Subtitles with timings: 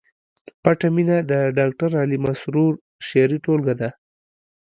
[0.63, 2.73] پټه مینه د ډاکټر علي مسرور
[3.07, 3.89] شعري ټولګه ده